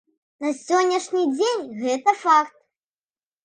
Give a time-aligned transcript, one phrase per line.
[0.45, 2.57] На сённяшні дзень гэта факт.